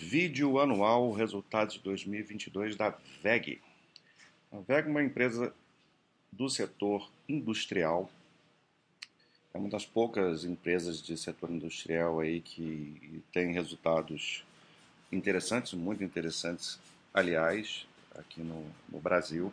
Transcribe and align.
Vídeo 0.00 0.58
anual 0.58 1.12
resultados 1.12 1.74
de 1.74 1.80
2022 1.80 2.76
da 2.76 2.96
VEG. 3.22 3.60
A 4.50 4.56
VEG 4.60 4.86
é 4.86 4.90
uma 4.90 5.02
empresa 5.02 5.54
do 6.32 6.48
setor 6.48 7.10
industrial. 7.28 8.10
É 9.52 9.58
uma 9.58 9.68
das 9.68 9.84
poucas 9.84 10.44
empresas 10.46 11.02
de 11.02 11.14
setor 11.18 11.50
industrial 11.50 12.20
aí 12.20 12.40
que 12.40 13.22
tem 13.34 13.52
resultados 13.52 14.42
interessantes, 15.12 15.74
muito 15.74 16.02
interessantes, 16.02 16.80
aliás, 17.12 17.86
aqui 18.14 18.40
no, 18.40 18.64
no 18.88 18.98
Brasil. 18.98 19.52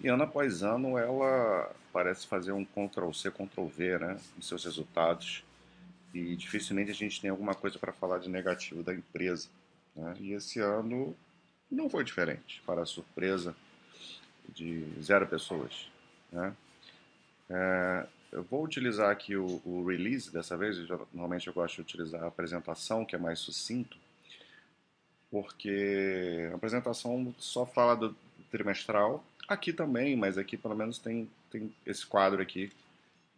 E 0.00 0.08
ano 0.08 0.24
após 0.24 0.64
ano 0.64 0.98
ela 0.98 1.72
parece 1.92 2.26
fazer 2.26 2.50
um 2.50 2.64
Ctrl-C, 2.64 3.30
Ctrl-V 3.30 3.98
né, 3.98 4.20
em 4.36 4.42
seus 4.42 4.64
resultados 4.64 5.44
e 6.14 6.36
dificilmente 6.36 6.90
a 6.90 6.94
gente 6.94 7.20
tem 7.20 7.30
alguma 7.30 7.54
coisa 7.54 7.78
para 7.78 7.92
falar 7.92 8.18
de 8.18 8.28
negativo 8.28 8.82
da 8.82 8.94
empresa. 8.94 9.48
Né? 9.96 10.14
E 10.20 10.32
esse 10.32 10.60
ano 10.60 11.16
não 11.70 11.88
foi 11.88 12.04
diferente, 12.04 12.62
para 12.66 12.82
a 12.82 12.86
surpresa 12.86 13.56
de 14.48 14.84
zero 15.00 15.26
pessoas. 15.26 15.90
Né? 16.30 16.54
É, 17.48 18.06
eu 18.30 18.42
vou 18.42 18.64
utilizar 18.64 19.10
aqui 19.10 19.36
o, 19.36 19.60
o 19.64 19.86
release 19.86 20.30
dessa 20.30 20.56
vez, 20.56 20.78
eu, 20.78 21.08
normalmente 21.12 21.48
eu 21.48 21.54
gosto 21.54 21.76
de 21.76 21.80
utilizar 21.82 22.22
a 22.22 22.28
apresentação, 22.28 23.04
que 23.04 23.14
é 23.14 23.18
mais 23.18 23.38
sucinto, 23.38 23.96
porque 25.30 26.48
a 26.52 26.56
apresentação 26.56 27.34
só 27.38 27.64
fala 27.64 27.96
do 27.96 28.16
trimestral, 28.50 29.24
aqui 29.48 29.72
também, 29.72 30.14
mas 30.14 30.36
aqui 30.36 30.56
pelo 30.58 30.76
menos 30.76 30.98
tem, 30.98 31.28
tem 31.50 31.74
esse 31.86 32.06
quadro 32.06 32.42
aqui 32.42 32.70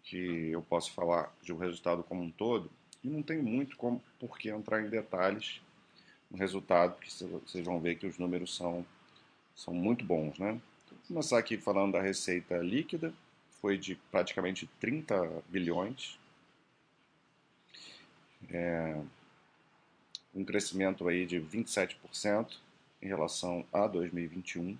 que 0.04 0.50
eu 0.50 0.62
posso 0.62 0.92
falar 0.92 1.34
de 1.42 1.52
um 1.52 1.58
resultado 1.58 2.02
como 2.02 2.22
um 2.22 2.30
todo, 2.30 2.70
e 3.02 3.08
não 3.08 3.22
tem 3.22 3.38
muito 3.42 3.76
como, 3.76 4.02
por 4.18 4.38
que 4.38 4.50
entrar 4.50 4.82
em 4.82 4.88
detalhes 4.88 5.60
no 6.30 6.38
resultado, 6.38 6.94
porque 6.94 7.10
vocês 7.10 7.64
vão 7.64 7.80
ver 7.80 7.96
que 7.96 8.06
os 8.06 8.18
números 8.18 8.54
são, 8.54 8.84
são 9.54 9.74
muito 9.74 10.04
bons. 10.04 10.38
Né? 10.38 10.60
Vou 10.90 10.98
começar 11.08 11.38
aqui 11.38 11.56
falando 11.56 11.92
da 11.92 12.02
receita 12.02 12.58
líquida, 12.58 13.12
foi 13.60 13.78
de 13.78 13.94
praticamente 14.10 14.68
30 14.78 15.42
bilhões, 15.48 16.18
é, 18.50 19.00
um 20.34 20.44
crescimento 20.44 21.06
aí 21.08 21.24
de 21.24 21.40
27% 21.40 22.58
em 23.00 23.06
relação 23.06 23.64
a 23.72 23.86
2021. 23.86 24.76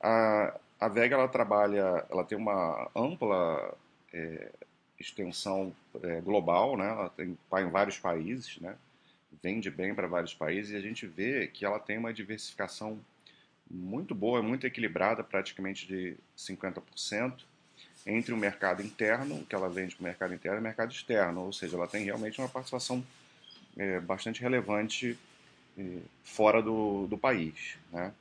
A, 0.00 0.58
a 0.84 0.88
Vega 0.88 1.16
ela 1.16 1.28
trabalha, 1.28 2.04
ela 2.10 2.24
tem 2.24 2.36
uma 2.36 2.90
ampla 2.94 3.74
é, 4.12 4.50
extensão 5.00 5.74
é, 6.02 6.20
global, 6.20 6.76
né? 6.76 6.86
Ela 6.86 7.08
tem 7.08 7.38
tá 7.50 7.62
em 7.62 7.70
vários 7.70 7.98
países, 7.98 8.58
né? 8.60 8.76
Vende 9.42 9.70
bem 9.70 9.94
para 9.94 10.06
vários 10.06 10.34
países 10.34 10.72
e 10.72 10.76
a 10.76 10.80
gente 10.80 11.06
vê 11.06 11.46
que 11.46 11.64
ela 11.64 11.78
tem 11.78 11.96
uma 11.96 12.12
diversificação 12.12 12.98
muito 13.70 14.14
boa, 14.14 14.42
muito 14.42 14.66
equilibrada, 14.66 15.24
praticamente 15.24 15.86
de 15.86 16.16
50% 16.36 17.44
entre 18.06 18.34
o 18.34 18.36
mercado 18.36 18.82
interno, 18.82 19.42
que 19.46 19.54
ela 19.54 19.70
vende 19.70 19.96
para 19.96 20.02
o 20.02 20.04
mercado 20.04 20.34
interno, 20.34 20.58
e 20.58 20.60
o 20.60 20.62
mercado 20.62 20.92
externo, 20.92 21.46
ou 21.46 21.52
seja, 21.52 21.78
ela 21.78 21.88
tem 21.88 22.04
realmente 22.04 22.38
uma 22.38 22.48
participação 22.48 23.02
é, 23.78 24.00
bastante 24.00 24.42
relevante 24.42 25.18
é, 25.78 25.98
fora 26.22 26.62
do, 26.62 27.06
do 27.06 27.16
país, 27.16 27.78
né? 27.90 28.12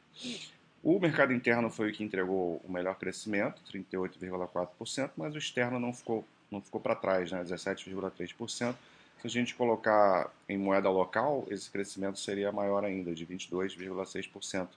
O 0.83 0.99
mercado 0.99 1.31
interno 1.31 1.69
foi 1.69 1.89
o 1.89 1.93
que 1.93 2.03
entregou 2.03 2.61
o 2.61 2.69
melhor 2.69 2.95
crescimento, 2.95 3.61
38,4%, 3.71 5.11
mas 5.15 5.33
o 5.33 5.37
externo 5.37 5.79
não 5.79 5.93
ficou, 5.93 6.25
não 6.51 6.59
ficou 6.59 6.81
para 6.81 6.93
trás, 6.93 7.31
né, 7.31 7.41
17,3%. 7.41 8.75
Se 9.21 9.27
a 9.27 9.29
gente 9.29 9.55
colocar 9.55 10.29
em 10.49 10.57
moeda 10.57 10.89
local, 10.89 11.45
esse 11.49 11.71
crescimento 11.71 12.19
seria 12.19 12.51
maior 12.51 12.83
ainda, 12.83 13.15
de 13.15 13.25
22,6% 13.25 14.67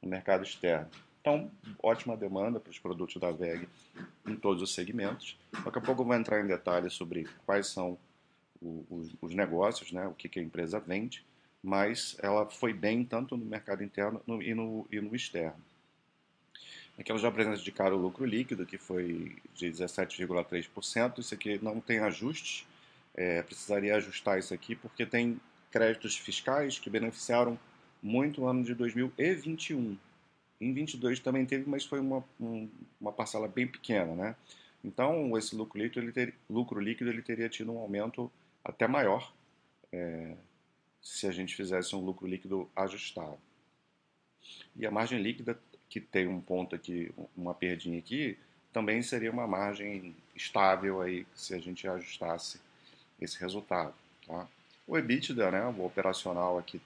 no 0.00 0.08
mercado 0.08 0.44
externo. 0.44 0.88
Então, 1.20 1.50
ótima 1.82 2.16
demanda 2.16 2.58
para 2.58 2.70
os 2.70 2.78
produtos 2.78 3.20
da 3.20 3.30
VEG 3.30 3.68
em 4.26 4.36
todos 4.36 4.62
os 4.62 4.72
segmentos. 4.74 5.38
Daqui 5.62 5.76
a 5.76 5.82
pouco 5.82 6.00
eu 6.00 6.06
vou 6.06 6.16
entrar 6.16 6.42
em 6.42 6.46
detalhes 6.46 6.94
sobre 6.94 7.28
quais 7.44 7.66
são 7.66 7.98
os, 8.62 9.14
os 9.20 9.34
negócios, 9.34 9.92
né, 9.92 10.06
o 10.06 10.14
que, 10.14 10.26
que 10.26 10.40
a 10.40 10.42
empresa 10.42 10.80
vende 10.80 11.22
mas 11.62 12.16
ela 12.22 12.48
foi 12.48 12.72
bem 12.72 13.04
tanto 13.04 13.36
no 13.36 13.44
mercado 13.44 13.82
interno 13.82 14.22
no, 14.26 14.42
e, 14.42 14.54
no, 14.54 14.86
e 14.90 15.00
no 15.00 15.14
externo. 15.14 15.62
Aqui 16.98 17.10
ela 17.10 17.20
já 17.20 17.30
cara 17.72 17.96
o 17.96 17.98
lucro 17.98 18.26
líquido, 18.26 18.66
que 18.66 18.76
foi 18.76 19.36
de 19.54 19.68
17,3%. 19.68 21.18
Isso 21.18 21.32
aqui 21.32 21.58
não 21.62 21.80
tem 21.80 21.98
ajuste, 21.98 22.66
é, 23.14 23.42
precisaria 23.42 23.96
ajustar 23.96 24.38
isso 24.38 24.52
aqui, 24.52 24.74
porque 24.74 25.06
tem 25.06 25.40
créditos 25.70 26.16
fiscais 26.16 26.78
que 26.78 26.90
beneficiaram 26.90 27.58
muito 28.02 28.42
o 28.42 28.46
ano 28.46 28.62
de 28.62 28.74
2021. 28.74 29.96
Em 30.60 30.72
22 30.74 31.20
também 31.20 31.46
teve, 31.46 31.68
mas 31.68 31.86
foi 31.86 32.00
uma, 32.00 32.22
um, 32.38 32.68
uma 33.00 33.12
parcela 33.12 33.48
bem 33.48 33.66
pequena, 33.66 34.14
né? 34.14 34.36
Então, 34.84 35.36
esse 35.38 35.54
lucro 35.54 35.78
líquido, 35.78 36.04
ele 36.04 36.12
ter, 36.12 36.34
lucro 36.48 36.80
líquido 36.80 37.10
ele 37.10 37.22
teria 37.22 37.48
tido 37.48 37.72
um 37.72 37.78
aumento 37.78 38.30
até 38.64 38.86
maior, 38.86 39.32
é, 39.92 40.34
se 41.02 41.26
a 41.26 41.32
gente 41.32 41.54
fizesse 41.54 41.94
um 41.96 42.04
lucro 42.04 42.26
líquido 42.26 42.70
ajustado. 42.76 43.38
E 44.76 44.86
a 44.86 44.90
margem 44.90 45.20
líquida, 45.20 45.58
que 45.88 46.00
tem 46.00 46.26
um 46.26 46.40
ponto 46.40 46.74
aqui, 46.74 47.12
uma 47.36 47.54
perdinha 47.54 47.98
aqui, 47.98 48.38
também 48.72 49.02
seria 49.02 49.30
uma 49.30 49.46
margem 49.46 50.14
estável 50.34 51.00
aí 51.02 51.26
se 51.34 51.54
a 51.54 51.58
gente 51.58 51.88
ajustasse 51.88 52.60
esse 53.20 53.38
resultado. 53.38 53.94
Tá? 54.26 54.46
O 54.86 54.96
EBITDA, 54.96 55.50
né, 55.50 55.66
o 55.66 55.84
operacional 55.84 56.58
aqui 56.58 56.80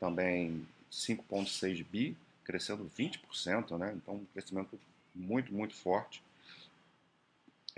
também 0.00 0.66
5,6 0.90 1.84
bi, 1.84 2.16
crescendo 2.44 2.90
20%, 2.98 3.76
né, 3.78 3.92
então 3.96 4.14
um 4.14 4.24
crescimento 4.26 4.78
muito, 5.14 5.52
muito 5.52 5.74
forte. 5.74 6.22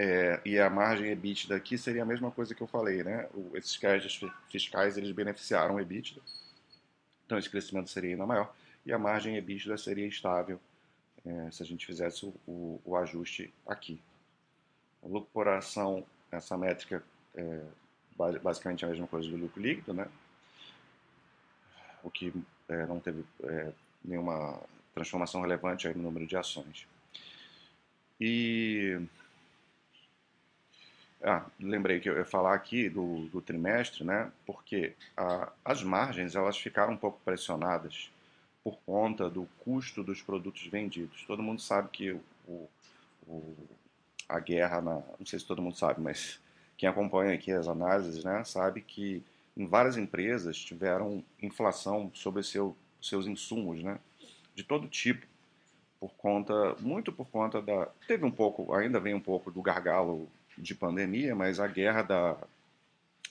É, 0.02 0.40
e 0.46 0.58
a 0.58 0.70
margem 0.70 1.10
EBITDA 1.10 1.54
aqui 1.56 1.76
seria 1.76 2.04
a 2.04 2.06
mesma 2.06 2.30
coisa 2.30 2.54
que 2.54 2.62
eu 2.62 2.66
falei, 2.66 3.04
né? 3.04 3.28
O, 3.34 3.54
esses 3.54 3.76
créditos 3.76 4.18
fiscais 4.48 4.96
eles 4.96 5.12
beneficiaram 5.12 5.74
o 5.74 5.80
EBITDA, 5.80 6.22
então 7.26 7.36
esse 7.36 7.50
crescimento 7.50 7.90
seria 7.90 8.12
ainda 8.12 8.24
maior 8.24 8.50
e 8.86 8.94
a 8.94 8.98
margem 8.98 9.36
EBITDA 9.36 9.76
seria 9.76 10.06
estável 10.06 10.58
é, 11.26 11.50
se 11.50 11.62
a 11.62 11.66
gente 11.66 11.84
fizesse 11.84 12.24
o, 12.24 12.34
o, 12.46 12.80
o, 12.82 12.96
ajuste 12.96 13.52
aqui. 13.66 14.00
O 15.02 15.08
lucro 15.08 15.28
por 15.34 15.48
ação, 15.48 16.02
essa 16.32 16.56
métrica 16.56 17.04
é 17.34 17.60
basicamente 18.42 18.86
a 18.86 18.88
mesma 18.88 19.06
coisa 19.06 19.28
do 19.28 19.36
lucro 19.36 19.60
líquido, 19.60 19.92
né? 19.92 20.08
O 22.02 22.10
que 22.10 22.32
é, 22.70 22.86
não 22.86 23.00
teve 23.00 23.22
é, 23.44 23.70
nenhuma 24.02 24.58
transformação 24.94 25.42
relevante 25.42 25.86
aí 25.86 25.94
no 25.94 26.04
número 26.04 26.26
de 26.26 26.38
ações. 26.38 26.86
E 28.18 28.98
ah, 31.22 31.44
lembrei 31.58 32.00
que 32.00 32.08
eu 32.08 32.16
ia 32.16 32.24
falar 32.24 32.54
aqui 32.54 32.88
do, 32.88 33.26
do 33.26 33.40
trimestre, 33.40 34.04
né? 34.04 34.30
Porque 34.46 34.94
as 35.64 35.82
margens 35.82 36.34
elas 36.34 36.56
ficaram 36.56 36.94
um 36.94 36.96
pouco 36.96 37.20
pressionadas 37.24 38.10
por 38.64 38.78
conta 38.86 39.28
do 39.28 39.48
custo 39.58 40.02
dos 40.02 40.22
produtos 40.22 40.66
vendidos. 40.66 41.24
Todo 41.26 41.42
mundo 41.42 41.60
sabe 41.60 41.88
que 41.90 42.12
o, 42.46 42.68
o, 43.26 43.56
a 44.28 44.38
guerra, 44.38 44.80
na, 44.80 45.02
não 45.18 45.26
sei 45.26 45.38
se 45.38 45.46
todo 45.46 45.62
mundo 45.62 45.76
sabe, 45.76 46.00
mas 46.00 46.40
quem 46.76 46.88
acompanha 46.88 47.34
aqui 47.34 47.52
as 47.52 47.68
análises, 47.68 48.24
né, 48.24 48.42
sabe 48.44 48.80
que 48.80 49.22
em 49.56 49.66
várias 49.66 49.96
empresas 49.96 50.56
tiveram 50.58 51.22
inflação 51.42 52.10
sobre 52.14 52.42
seu, 52.42 52.76
seus 53.00 53.26
insumos, 53.26 53.82
né, 53.82 53.98
de 54.54 54.62
todo 54.62 54.88
tipo, 54.88 55.26
por 55.98 56.12
conta, 56.14 56.74
muito 56.80 57.12
por 57.12 57.28
conta 57.28 57.60
da, 57.60 57.86
teve 58.06 58.24
um 58.24 58.30
pouco, 58.30 58.72
ainda 58.74 58.98
vem 58.98 59.14
um 59.14 59.20
pouco 59.20 59.50
do 59.50 59.60
gargalo 59.60 60.28
de 60.60 60.74
pandemia, 60.74 61.34
mas 61.34 61.58
a 61.58 61.66
guerra 61.66 62.02
da, 62.02 62.36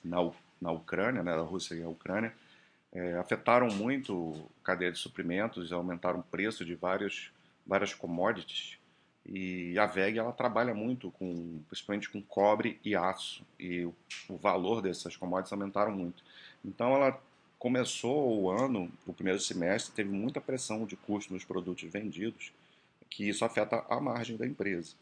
na, 0.04 0.18
na 0.62 0.72
Ucrânia, 0.72 1.24
né, 1.24 1.36
da 1.36 1.42
Rússia 1.42 1.76
e 1.76 1.84
a 1.84 1.90
Ucrânia, 1.90 2.34
é, 2.92 3.16
afetaram 3.18 3.68
muito 3.68 4.50
a 4.62 4.66
cadeia 4.66 4.92
de 4.92 4.98
suprimentos, 4.98 5.72
aumentaram 5.72 6.20
o 6.20 6.24
preço 6.24 6.66
de 6.66 6.76
vários, 6.76 7.32
várias 7.66 7.94
commodities. 7.94 8.78
E 9.26 9.78
a 9.78 9.86
VEG 9.86 10.18
ela 10.18 10.32
trabalha 10.32 10.74
muito 10.74 11.12
com, 11.12 11.62
principalmente 11.68 12.10
com 12.10 12.22
cobre 12.22 12.80
e 12.84 12.96
aço, 12.96 13.46
e 13.60 13.86
o, 13.86 13.96
o 14.28 14.38
valor 14.38 14.82
dessas 14.82 15.16
commodities 15.16 15.54
aumentaram 15.54 15.92
muito. 15.92 16.24
Então 16.66 16.96
ela 16.96 17.22
começou 17.60 18.42
o 18.42 18.50
ano, 18.50 18.92
o 19.06 19.14
primeiro 19.14 19.40
semestre, 19.40 19.94
teve 19.94 20.10
muita 20.10 20.42
pressão 20.42 20.86
de 20.86 20.96
custo 20.96 21.34
nos 21.34 21.44
produtos 21.44 21.88
vendidos, 21.92 22.52
que 23.10 23.28
isso 23.28 23.46
afeta 23.46 23.86
a 23.90 24.00
margem 24.00 24.38
da 24.38 24.48
empresa 24.48 24.96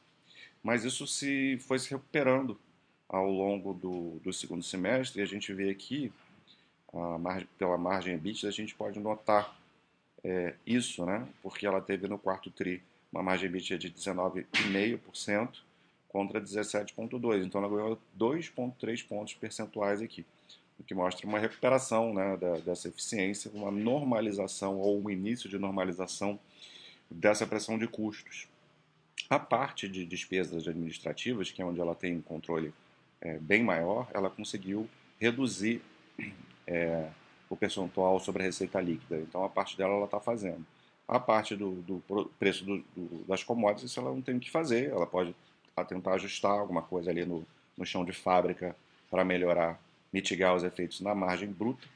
mas 0.68 0.84
isso 0.84 1.08
se 1.08 1.58
foi 1.60 1.80
se 1.80 1.90
recuperando 1.92 2.60
ao 3.08 3.32
longo 3.32 3.74
do, 3.74 4.20
do 4.22 4.34
segundo 4.34 4.62
semestre, 4.62 5.22
e 5.22 5.24
a 5.24 5.26
gente 5.26 5.54
vê 5.54 5.70
aqui, 5.70 6.12
margem, 7.22 7.48
pela 7.58 7.78
margem 7.78 8.16
EBITDA, 8.16 8.50
a 8.50 8.52
gente 8.52 8.76
pode 8.76 9.00
notar 9.00 9.58
é, 10.26 10.56
isso, 10.66 11.06
né? 11.06 11.26
porque 11.42 11.66
ela 11.66 11.80
teve 11.80 12.06
no 12.10 12.20
quarto 12.20 12.52
TRI 12.52 12.84
uma 13.10 13.24
margem 13.24 13.48
EBITDA 13.48 13.78
de 13.78 13.92
19,5% 13.92 15.60
contra 16.10 16.42
17,2%, 16.42 17.46
então 17.46 17.64
ela 17.64 17.74
ganhou 17.74 17.98
2,3 18.20 19.08
pontos 19.08 19.36
percentuais 19.36 20.02
aqui. 20.02 20.26
o 20.78 20.84
que 20.84 20.94
mostra 20.94 21.26
uma 21.26 21.40
recuperação 21.40 22.14
né, 22.14 22.36
da, 22.36 22.58
dessa 22.58 22.90
eficiência, 22.90 23.50
uma 23.54 23.72
normalização 23.72 24.78
ou 24.80 25.02
um 25.02 25.10
início 25.10 25.50
de 25.50 25.58
normalização 25.58 26.38
dessa 27.10 27.48
pressão 27.48 27.78
de 27.78 27.88
custos. 27.88 28.50
A 29.30 29.38
parte 29.38 29.90
de 29.90 30.06
despesas 30.06 30.68
administrativas, 30.68 31.52
que 31.52 31.62
é 31.62 31.66
onde 31.66 31.82
ela 31.82 31.94
tem 31.94 32.18
um 32.18 32.22
controle 32.22 32.74
é, 33.20 33.38
bem 33.40 33.64
maior, 33.64 34.10
ela 34.14 34.30
conseguiu 34.30 34.90
reduzir 35.20 35.82
é, 36.66 37.10
o 37.50 37.56
percentual 37.56 38.20
sobre 38.20 38.44
a 38.44 38.46
receita 38.46 38.80
líquida. 38.80 39.18
Então, 39.18 39.44
a 39.44 39.50
parte 39.50 39.78
dela 39.78 39.94
ela 39.96 40.06
está 40.06 40.20
fazendo. 40.20 40.66
A 41.08 41.20
parte 41.20 41.56
do, 41.56 41.76
do 41.82 42.32
preço 42.40 42.66
do, 42.66 42.78
do, 42.96 43.26
das 43.28 43.44
commodities, 43.44 43.98
ela 43.98 44.12
não 44.12 44.22
tem 44.22 44.38
o 44.38 44.40
que 44.40 44.52
fazer. 44.52 44.90
Ela 44.90 45.08
pode 45.08 45.36
tentar 45.88 46.14
ajustar 46.14 46.52
alguma 46.52 46.82
coisa 46.82 47.10
ali 47.10 47.26
no, 47.26 47.46
no 47.78 47.86
chão 47.86 48.04
de 48.04 48.12
fábrica 48.12 48.76
para 49.10 49.24
melhorar, 49.24 49.80
mitigar 50.12 50.56
os 50.56 50.64
efeitos 50.64 51.02
na 51.02 51.14
margem 51.14 51.50
bruta. 51.50 51.88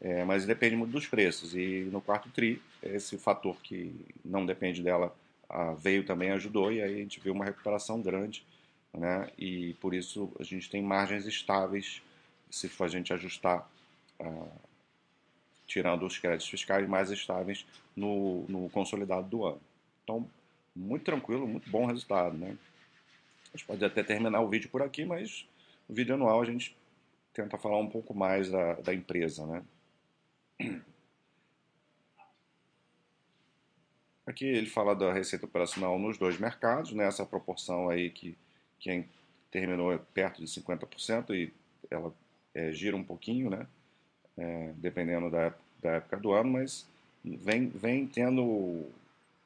É, 0.00 0.24
mas 0.24 0.46
depende 0.46 0.76
muito 0.76 0.92
dos 0.92 1.06
preços. 1.06 1.54
E 1.54 1.88
no 1.90 2.00
quarto 2.00 2.30
TRI, 2.30 2.62
esse 2.82 3.18
fator 3.18 3.56
que 3.62 3.94
não 4.24 4.46
depende 4.46 4.82
dela 4.82 5.14
a, 5.48 5.72
veio 5.72 6.04
também, 6.04 6.30
ajudou, 6.30 6.72
e 6.72 6.82
aí 6.82 6.94
a 6.94 6.98
gente 6.98 7.20
viu 7.20 7.32
uma 7.32 7.44
recuperação 7.44 8.00
grande. 8.00 8.44
Né? 8.92 9.30
E 9.38 9.74
por 9.74 9.94
isso 9.94 10.32
a 10.38 10.42
gente 10.42 10.70
tem 10.70 10.82
margens 10.82 11.26
estáveis 11.26 12.02
se 12.50 12.70
a 12.80 12.88
gente 12.88 13.12
ajustar 13.12 13.68
tirando 15.66 16.06
os 16.06 16.18
créditos 16.18 16.48
fiscais 16.48 16.88
mais 16.88 17.10
estáveis 17.10 17.64
no, 17.94 18.44
no 18.48 18.70
consolidado 18.70 19.28
do 19.28 19.44
ano. 19.44 19.60
Então, 20.02 20.28
muito 20.74 21.04
tranquilo, 21.04 21.46
muito 21.46 21.70
bom 21.70 21.86
resultado. 21.86 22.36
Né? 22.36 22.56
A 23.52 23.56
gente 23.56 23.66
pode 23.66 23.84
até 23.84 24.02
terminar 24.02 24.40
o 24.40 24.48
vídeo 24.48 24.70
por 24.70 24.82
aqui, 24.82 25.04
mas 25.04 25.46
no 25.88 25.94
vídeo 25.94 26.14
anual 26.14 26.40
a 26.40 26.44
gente 26.44 26.74
tenta 27.34 27.58
falar 27.58 27.78
um 27.78 27.88
pouco 27.88 28.14
mais 28.14 28.50
da, 28.50 28.74
da 28.74 28.94
empresa. 28.94 29.46
Né? 29.46 29.62
Aqui 34.28 34.44
ele 34.44 34.66
fala 34.66 34.94
da 34.94 35.10
receita 35.10 35.46
operacional 35.46 35.98
nos 35.98 36.18
dois 36.18 36.38
mercados, 36.38 36.92
né? 36.92 37.06
essa 37.06 37.24
proporção 37.24 37.88
aí 37.88 38.10
que 38.10 38.36
quem 38.78 39.08
terminou 39.50 39.98
perto 40.12 40.44
de 40.44 40.46
50% 40.46 41.34
e 41.34 41.50
ela 41.90 42.12
é, 42.54 42.70
gira 42.70 42.94
um 42.94 43.02
pouquinho, 43.02 43.48
né? 43.48 43.66
é, 44.36 44.74
dependendo 44.76 45.30
da, 45.30 45.54
da 45.80 45.92
época 45.92 46.18
do 46.18 46.32
ano, 46.32 46.50
mas 46.50 46.86
vem, 47.24 47.70
vem 47.70 48.06
tendo, 48.06 48.84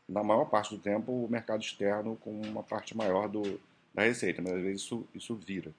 na 0.08 0.24
maior 0.24 0.46
parte 0.46 0.74
do 0.74 0.82
tempo, 0.82 1.12
o 1.12 1.30
mercado 1.30 1.62
externo 1.62 2.16
com 2.16 2.40
uma 2.40 2.64
parte 2.64 2.96
maior 2.96 3.28
do, 3.28 3.60
da 3.94 4.02
receita, 4.02 4.42
mas 4.42 4.52
às 4.52 4.62
vezes 4.62 4.82
isso, 4.82 5.06
isso 5.14 5.36
vira. 5.36 5.72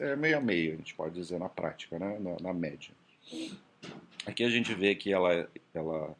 É 0.00 0.16
meio 0.16 0.38
a 0.38 0.40
meio, 0.40 0.72
a 0.72 0.76
gente 0.76 0.92
pode 0.92 1.14
dizer, 1.14 1.38
na 1.38 1.48
prática, 1.48 2.00
né? 2.00 2.18
na, 2.18 2.36
na 2.48 2.52
média. 2.52 2.90
Aqui 4.26 4.42
a 4.42 4.50
gente 4.50 4.74
vê 4.74 4.96
que 4.96 5.12
ela, 5.12 5.48
ela 5.72 6.16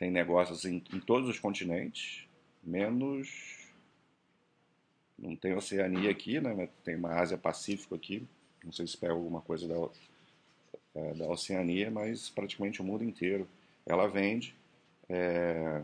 tem 0.00 0.10
negócios 0.10 0.64
em, 0.64 0.82
em 0.94 0.98
todos 0.98 1.28
os 1.28 1.38
continentes, 1.38 2.26
menos. 2.64 3.68
Não 5.18 5.36
tem 5.36 5.54
Oceania 5.54 6.10
aqui, 6.10 6.40
né? 6.40 6.70
Tem 6.82 6.96
uma 6.96 7.20
Ásia 7.20 7.36
Pacífico 7.36 7.94
aqui. 7.94 8.26
Não 8.64 8.72
sei 8.72 8.86
se 8.86 8.96
pega 8.96 9.12
alguma 9.12 9.42
coisa 9.42 9.68
da, 9.68 9.74
é, 10.94 11.12
da 11.12 11.26
Oceania, 11.26 11.90
mas 11.90 12.30
praticamente 12.30 12.80
o 12.80 12.84
mundo 12.84 13.04
inteiro 13.04 13.46
ela 13.84 14.08
vende. 14.08 14.54
É, 15.06 15.82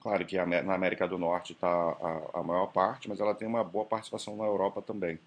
claro 0.00 0.24
que 0.24 0.42
na 0.42 0.74
América 0.74 1.06
do 1.06 1.18
Norte 1.18 1.52
está 1.52 1.68
a, 1.68 2.40
a, 2.40 2.42
maior 2.42 2.68
parte, 2.68 3.10
mas 3.10 3.20
ela 3.20 3.34
tem 3.34 3.46
uma 3.46 3.62
boa 3.62 3.84
participação 3.84 4.38
na 4.38 4.44
Europa 4.44 4.80
também. 4.80 5.18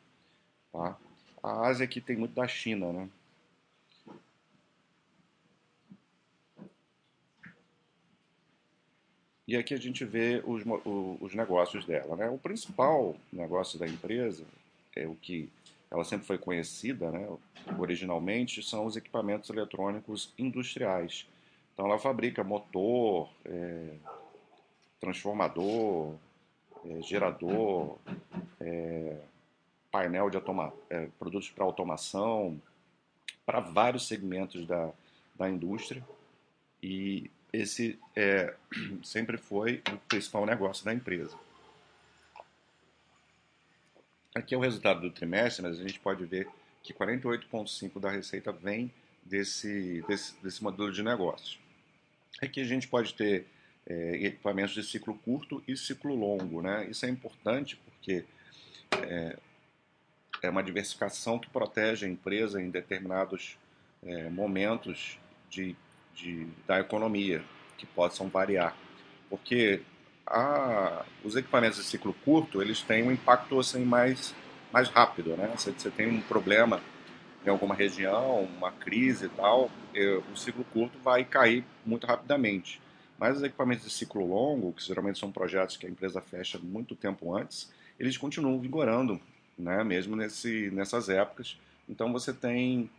Tá? 0.71 0.97
A 1.43 1.67
Ásia 1.67 1.83
aqui 1.83 2.01
tem 2.01 2.17
muito 2.17 2.33
da 2.33 2.47
China, 2.47 2.91
né? 2.91 3.07
E 9.53 9.55
aqui 9.55 9.75
a 9.75 9.77
gente 9.77 10.03
vê 10.03 10.41
os, 10.47 10.63
os 11.21 11.35
negócios 11.35 11.85
dela. 11.85 12.15
Né? 12.15 12.27
O 12.27 12.39
principal 12.39 13.15
negócio 13.31 13.77
da 13.77 13.87
empresa, 13.87 14.43
é 14.95 15.05
o 15.05 15.13
que 15.13 15.47
ela 15.91 16.03
sempre 16.03 16.25
foi 16.25 16.39
conhecida, 16.39 17.11
né, 17.11 17.29
originalmente, 17.77 18.63
são 18.63 18.83
os 18.87 18.95
equipamentos 18.95 19.51
eletrônicos 19.51 20.33
industriais. 20.39 21.27
Então 21.71 21.85
ela 21.85 21.99
fabrica 21.99 22.43
motor, 22.43 23.29
é, 23.45 23.93
transformador, 24.99 26.15
é, 26.83 27.01
gerador, 27.03 27.99
é, 28.59 29.17
painel 29.91 30.31
de 30.31 30.35
automa 30.35 30.73
é, 30.89 31.09
produtos 31.19 31.51
para 31.51 31.63
automação, 31.63 32.59
para 33.45 33.59
vários 33.59 34.07
segmentos 34.07 34.65
da, 34.65 34.89
da 35.35 35.47
indústria. 35.47 36.03
E 36.81 37.29
esse 37.53 37.99
é, 38.15 38.53
sempre 39.03 39.37
foi 39.37 39.81
o 39.91 39.97
principal 40.09 40.45
negócio 40.45 40.83
da 40.83 40.93
empresa. 40.93 41.37
Aqui 44.35 44.55
é 44.55 44.57
o 44.57 44.61
resultado 44.61 45.01
do 45.01 45.11
trimestre, 45.11 45.61
mas 45.61 45.79
a 45.79 45.83
gente 45.83 45.99
pode 45.99 46.25
ver 46.25 46.47
que 46.81 46.91
48,5% 46.91 47.99
da 47.99 48.09
receita 48.09 48.51
vem 48.51 48.91
desse, 49.23 50.03
desse, 50.07 50.33
desse 50.41 50.63
modelo 50.63 50.91
de 50.91 51.03
negócio. 51.03 51.59
Aqui 52.41 52.59
a 52.59 52.65
gente 52.65 52.87
pode 52.87 53.13
ter 53.13 53.45
é, 53.85 54.25
equipamentos 54.25 54.73
de 54.73 54.83
ciclo 54.83 55.13
curto 55.19 55.63
e 55.67 55.77
ciclo 55.77 56.15
longo. 56.15 56.61
Né? 56.61 56.87
Isso 56.89 57.05
é 57.05 57.09
importante 57.09 57.75
porque 57.75 58.25
é, 58.91 59.37
é 60.41 60.49
uma 60.49 60.63
diversificação 60.63 61.37
que 61.37 61.49
protege 61.49 62.05
a 62.05 62.09
empresa 62.09 62.59
em 62.59 62.69
determinados 62.69 63.57
é, 64.01 64.29
momentos 64.29 65.19
de, 65.49 65.75
de, 66.15 66.47
da 66.67 66.79
economia, 66.79 67.43
que 67.77 67.85
possam 67.85 68.27
variar. 68.27 68.75
Porque 69.29 69.81
a, 70.25 71.03
os 71.23 71.35
equipamentos 71.35 71.77
de 71.77 71.83
ciclo 71.83 72.13
curto 72.25 72.61
eles 72.61 72.81
têm 72.81 73.03
um 73.03 73.11
impacto 73.11 73.59
assim 73.59 73.83
mais 73.83 74.33
mais 74.71 74.89
rápido, 74.89 75.37
né? 75.37 75.53
Você, 75.55 75.71
você 75.71 75.91
tem 75.91 76.07
um 76.07 76.21
problema 76.21 76.81
em 77.45 77.49
alguma 77.49 77.75
região, 77.75 78.41
uma 78.57 78.71
crise 78.71 79.25
e 79.25 79.29
tal, 79.29 79.69
o 80.31 80.35
ciclo 80.35 80.63
curto 80.73 80.97
vai 80.99 81.23
cair 81.23 81.63
muito 81.85 82.07
rapidamente. 82.07 82.81
Mas 83.19 83.37
os 83.37 83.43
equipamentos 83.43 83.85
de 83.85 83.91
ciclo 83.91 84.25
longo, 84.25 84.73
que 84.73 84.83
geralmente 84.83 85.19
são 85.19 85.31
projetos 85.31 85.77
que 85.77 85.85
a 85.85 85.89
empresa 85.89 86.19
fecha 86.21 86.57
muito 86.57 86.95
tempo 86.95 87.35
antes, 87.35 87.71
eles 87.99 88.17
continuam 88.17 88.59
vigorando, 88.59 89.21
né? 89.57 89.83
Mesmo 89.83 90.15
nesse, 90.15 90.71
nessas 90.71 91.07
épocas. 91.07 91.57
Então 91.87 92.11
você 92.11 92.33
tem 92.33 92.89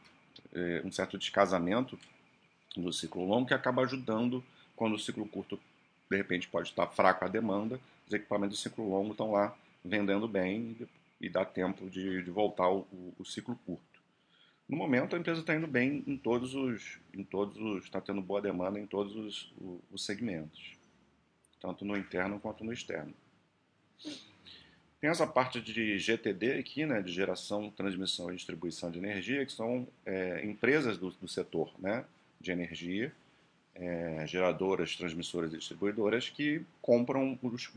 é, 0.54 0.82
um 0.84 0.92
certo 0.92 1.18
descasamento 1.18 1.98
do 2.80 2.92
ciclo 2.92 3.24
longo 3.24 3.46
que 3.46 3.54
acaba 3.54 3.82
ajudando 3.82 4.42
quando 4.76 4.94
o 4.94 4.98
ciclo 4.98 5.26
curto 5.26 5.58
de 6.10 6.16
repente 6.16 6.48
pode 6.48 6.68
estar 6.68 6.86
fraco 6.88 7.24
a 7.24 7.28
demanda, 7.28 7.80
os 8.06 8.12
equipamentos 8.12 8.58
de 8.58 8.62
ciclo 8.62 8.88
longo 8.88 9.12
estão 9.12 9.32
lá 9.32 9.56
vendendo 9.84 10.28
bem 10.28 10.76
e 11.20 11.28
dá 11.28 11.44
tempo 11.44 11.88
de, 11.88 12.22
de 12.22 12.30
voltar 12.30 12.68
o, 12.68 12.86
o, 13.18 13.24
ciclo 13.24 13.58
curto. 13.66 13.82
No 14.68 14.76
momento 14.76 15.14
a 15.14 15.18
empresa 15.18 15.40
está 15.40 15.54
indo 15.54 15.66
bem 15.66 16.04
em 16.06 16.16
todos 16.16 16.54
os, 16.54 16.98
em 17.12 17.24
todos 17.24 17.56
os, 17.56 17.84
está 17.84 18.00
tendo 18.00 18.20
boa 18.20 18.40
demanda 18.40 18.78
em 18.78 18.86
todos 18.86 19.14
os, 19.16 19.52
os 19.90 20.04
segmentos, 20.04 20.76
tanto 21.60 21.84
no 21.84 21.96
interno 21.96 22.38
quanto 22.40 22.64
no 22.64 22.72
externo. 22.72 23.14
Tem 25.00 25.10
essa 25.10 25.26
parte 25.26 25.60
de 25.60 25.98
GTD 25.98 26.58
aqui, 26.58 26.86
né, 26.86 27.02
de 27.02 27.12
geração, 27.12 27.70
transmissão 27.70 28.30
e 28.30 28.36
distribuição 28.36 28.90
de 28.90 28.98
energia, 28.98 29.44
que 29.44 29.52
são 29.52 29.86
é, 30.04 30.44
empresas 30.44 30.96
do, 30.96 31.10
do 31.10 31.28
setor 31.28 31.70
né, 31.78 32.06
de 32.44 32.52
energia 32.52 33.12
é, 33.74 34.24
geradoras, 34.26 34.96
transmissoras 34.96 35.52
e 35.52 35.58
distribuidoras 35.58 36.28
que 36.28 36.64
compram 36.80 37.38
os, 37.42 37.70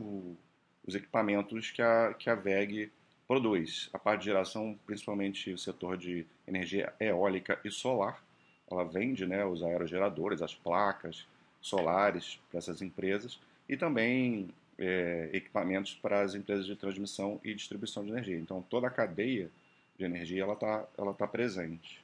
os 0.86 0.94
equipamentos 0.94 1.70
que 1.70 1.82
a, 1.82 2.14
que 2.14 2.30
a 2.30 2.34
VEG 2.34 2.90
produz. 3.26 3.90
A 3.92 3.98
parte 3.98 4.20
de 4.20 4.26
geração, 4.26 4.78
principalmente 4.86 5.52
o 5.52 5.58
setor 5.58 5.96
de 5.96 6.24
energia 6.46 6.92
eólica 7.00 7.58
e 7.64 7.70
solar, 7.70 8.22
ela 8.70 8.84
vende 8.84 9.26
né, 9.26 9.44
os 9.44 9.62
aerogeradores, 9.62 10.42
as 10.42 10.54
placas 10.54 11.26
solares 11.60 12.40
para 12.50 12.58
essas 12.58 12.80
empresas 12.80 13.40
e 13.68 13.76
também 13.76 14.48
é, 14.78 15.30
equipamentos 15.32 15.94
para 15.94 16.20
as 16.20 16.34
empresas 16.34 16.66
de 16.66 16.76
transmissão 16.76 17.40
e 17.42 17.52
distribuição 17.54 18.04
de 18.04 18.10
energia. 18.10 18.38
Então, 18.38 18.62
toda 18.62 18.86
a 18.86 18.90
cadeia 18.90 19.50
de 19.98 20.04
energia 20.04 20.44
ela 20.44 20.52
está 20.52 20.86
ela 20.96 21.12
tá 21.12 21.26
presente. 21.26 22.00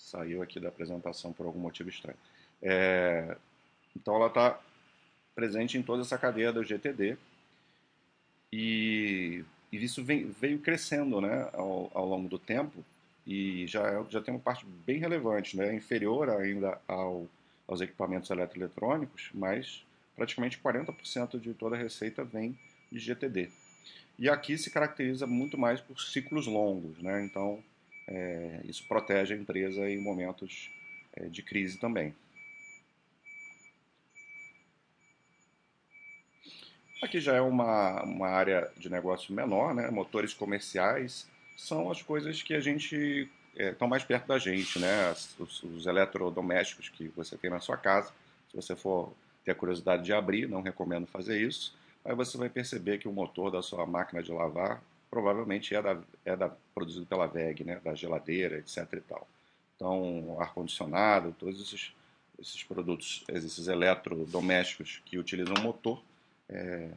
Saiu 0.00 0.42
aqui 0.42 0.58
da 0.58 0.68
apresentação 0.68 1.32
por 1.32 1.46
algum 1.46 1.60
motivo 1.60 1.90
estranho. 1.90 2.16
É, 2.62 3.36
então 3.94 4.16
ela 4.16 4.26
está 4.26 4.58
presente 5.34 5.78
em 5.78 5.82
toda 5.82 6.02
essa 6.02 6.18
cadeia 6.18 6.52
do 6.52 6.64
GTD 6.64 7.16
e, 8.52 9.44
e 9.70 9.84
isso 9.84 10.02
vem, 10.02 10.26
veio 10.26 10.58
crescendo 10.58 11.20
né, 11.20 11.48
ao, 11.52 11.90
ao, 11.94 12.06
longo 12.06 12.28
do 12.28 12.38
tempo 12.38 12.84
e 13.26 13.66
já, 13.66 14.02
já 14.08 14.20
tem 14.20 14.34
uma 14.34 14.40
parte 14.40 14.66
bem 14.86 14.98
relevante, 14.98 15.56
né, 15.56 15.74
inferior 15.74 16.28
ainda 16.30 16.80
ao, 16.88 17.26
aos 17.68 17.80
equipamentos 17.80 18.30
eletroeletrônicos, 18.30 19.30
mas 19.32 19.84
praticamente 20.16 20.58
40% 20.58 21.38
de 21.38 21.54
toda 21.54 21.76
a 21.76 21.78
receita 21.78 22.24
vem 22.24 22.58
de 22.90 22.98
GTD. 22.98 23.50
E 24.18 24.28
aqui 24.28 24.58
se 24.58 24.70
caracteriza 24.70 25.26
muito 25.26 25.56
mais 25.56 25.80
por 25.80 26.00
ciclos 26.00 26.46
longos, 26.46 26.98
né? 26.98 27.24
Então, 27.24 27.62
é, 28.10 28.60
isso 28.64 28.84
protege 28.88 29.34
a 29.34 29.36
empresa 29.36 29.88
em 29.88 30.02
momentos 30.02 30.70
é, 31.14 31.26
de 31.26 31.42
crise 31.42 31.78
também. 31.78 32.14
Aqui 37.00 37.20
já 37.20 37.34
é 37.34 37.40
uma, 37.40 38.02
uma 38.02 38.28
área 38.28 38.70
de 38.76 38.90
negócio 38.90 39.32
menor, 39.32 39.74
né? 39.74 39.90
Motores 39.90 40.34
comerciais 40.34 41.26
são 41.56 41.90
as 41.90 42.02
coisas 42.02 42.42
que 42.42 42.52
a 42.52 42.60
gente 42.60 43.28
estão 43.56 43.86
é, 43.86 43.90
mais 43.90 44.04
perto 44.04 44.26
da 44.26 44.38
gente, 44.38 44.78
né? 44.78 45.10
Os, 45.38 45.62
os, 45.62 45.86
eletrodomésticos 45.86 46.88
que 46.88 47.08
você 47.08 47.38
tem 47.38 47.48
na 47.48 47.60
sua 47.60 47.76
casa. 47.76 48.12
Se 48.50 48.56
você 48.56 48.76
for 48.76 49.14
ter 49.44 49.52
a 49.52 49.54
curiosidade 49.54 50.02
de 50.02 50.12
abrir, 50.12 50.48
não 50.48 50.60
recomendo 50.60 51.06
fazer 51.06 51.40
isso. 51.40 51.74
Aí 52.04 52.14
você 52.14 52.36
vai 52.36 52.50
perceber 52.50 52.98
que 52.98 53.08
o 53.08 53.12
motor 53.12 53.50
da 53.50 53.62
sua 53.62 53.86
máquina 53.86 54.22
de 54.22 54.32
lavar 54.32 54.82
provavelmente 55.10 55.74
é, 55.74 55.82
da, 55.82 56.00
é 56.24 56.36
da, 56.36 56.50
produzido 56.74 57.04
pela 57.04 57.26
VEG, 57.26 57.64
né? 57.64 57.80
Da 57.82 57.94
geladeira, 57.94 58.58
etc. 58.58 58.92
E 58.92 59.00
tal. 59.00 59.28
Então, 59.76 60.36
ar-condicionado, 60.40 61.34
todos 61.38 61.60
esses, 61.60 61.92
esses 62.38 62.62
produtos, 62.62 63.24
esses 63.28 63.66
eletrodomésticos 63.66 65.02
que 65.04 65.18
utilizam 65.18 65.54
motor, 65.62 66.02
é, 66.48 66.90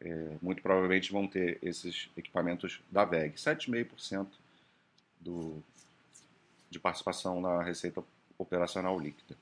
é, 0.00 0.36
muito 0.42 0.62
provavelmente 0.62 1.12
vão 1.12 1.26
ter 1.26 1.58
esses 1.62 2.10
equipamentos 2.16 2.80
da 2.90 3.04
VEG. 3.04 3.36
7,5% 3.36 4.26
do, 5.20 5.62
de 6.68 6.78
participação 6.78 7.40
na 7.40 7.62
receita 7.62 8.02
operacional 8.38 8.98
líquida. 8.98 9.36